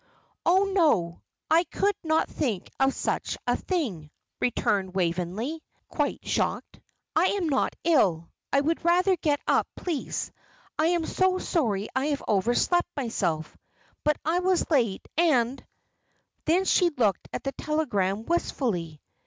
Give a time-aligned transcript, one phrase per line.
[0.47, 1.21] "Oh, no,
[1.51, 6.79] I could not think of such a thing," returned Waveney, quite shocked.
[7.15, 8.31] "I am not ill.
[8.51, 10.31] I would rather get up, please.
[10.79, 13.55] I am so sorry I have overslept myself;
[14.03, 15.63] but I was late, and"
[16.47, 19.03] Then she looked at the telegram wistfully.